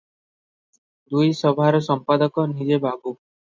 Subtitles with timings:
[1.11, 3.05] ଦୁଇ ସଭାର ସମ୍ପାଦକ ନିଜେ ବାବୁ।